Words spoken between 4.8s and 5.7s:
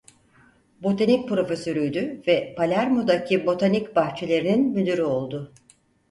oldu.